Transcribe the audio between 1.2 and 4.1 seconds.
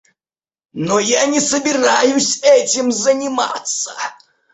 не собираюсь этим заниматься.